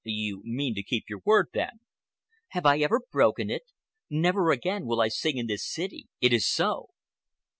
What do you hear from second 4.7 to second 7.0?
will I sing in this City. It is so."